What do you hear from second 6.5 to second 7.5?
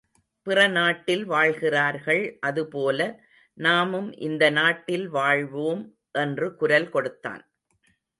குரல் கொடுத்தான்.